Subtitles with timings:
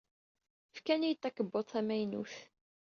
[0.75, 2.35] Fkan-iyi-d takebbuḍt tamaynut.